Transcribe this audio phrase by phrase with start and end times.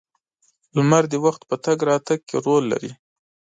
[0.75, 2.91] •لمر د وخت په تګ راتګ کې رول لري.